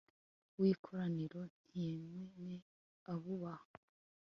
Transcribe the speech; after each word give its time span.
rw'ikoraniro 0.55 1.41
nti 1.63 1.79
yemwe 2.07 2.53
abubaha 3.11 3.69